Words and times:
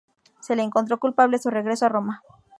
Se 0.39 0.55
le 0.55 0.63
encontró 0.63 0.99
culpable 0.99 1.35
a 1.35 1.39
su 1.39 1.51
regreso 1.51 1.85
a 1.85 1.89
Roma. 1.89 2.23